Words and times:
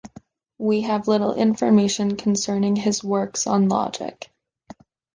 We 0.57 0.81
have 0.81 1.07
little 1.07 1.35
information 1.35 2.15
concerning 2.17 2.75
his 2.75 3.03
works 3.03 3.45
on 3.45 3.69
Logic. 3.69 4.31